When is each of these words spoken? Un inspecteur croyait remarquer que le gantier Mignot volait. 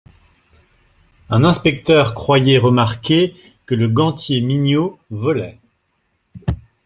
Un 1.29 1.43
inspecteur 1.43 2.15
croyait 2.15 2.57
remarquer 2.57 3.35
que 3.67 3.75
le 3.75 3.87
gantier 3.87 4.41
Mignot 4.41 4.97
volait. 5.11 5.59